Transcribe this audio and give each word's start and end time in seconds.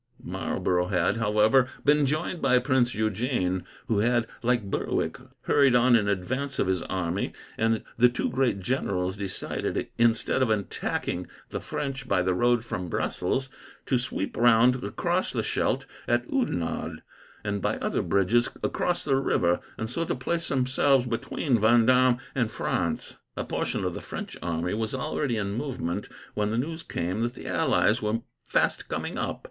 Marlborough 0.23 0.87
had, 0.87 1.17
however, 1.17 1.67
been 1.85 2.07
joined 2.07 2.41
by 2.41 2.57
Prince 2.57 2.95
Eugene, 2.95 3.63
who 3.85 3.99
had, 3.99 4.25
like 4.41 4.63
Berwick, 4.71 5.19
hurried 5.41 5.75
on 5.75 5.95
in 5.95 6.07
advance 6.07 6.57
of 6.57 6.65
his 6.65 6.81
army, 6.81 7.33
and 7.55 7.83
the 7.97 8.09
two 8.09 8.27
great 8.27 8.59
generals 8.61 9.15
decided, 9.15 9.89
instead 9.99 10.41
of 10.41 10.49
attacking 10.49 11.27
the 11.49 11.59
French 11.59 12.07
by 12.07 12.23
the 12.23 12.33
road 12.33 12.65
from 12.65 12.89
Brussels, 12.89 13.51
to 13.85 13.99
sweep 13.99 14.35
round 14.35 14.83
across 14.83 15.31
the 15.31 15.43
Scheldt 15.43 15.85
at 16.07 16.25
Oudenarde, 16.33 17.03
and 17.43 17.61
by 17.61 17.77
other 17.77 18.01
bridges 18.01 18.49
across 18.63 19.03
the 19.03 19.17
river, 19.17 19.59
and 19.77 19.87
so 19.87 20.03
to 20.03 20.15
place 20.15 20.47
themselves 20.47 21.05
between 21.05 21.59
Vendome 21.59 22.17
and 22.33 22.51
France. 22.51 23.17
A 23.37 23.43
portion 23.45 23.85
of 23.85 23.93
the 23.93 24.01
French 24.01 24.35
army 24.41 24.73
was 24.73 24.95
already 24.95 25.37
in 25.37 25.51
movement, 25.53 26.09
when 26.33 26.49
the 26.49 26.57
news 26.57 26.81
came 26.81 27.21
that 27.21 27.35
the 27.35 27.45
allies 27.47 28.01
were 28.01 28.23
fast 28.43 28.87
coming 28.89 29.19
up. 29.19 29.39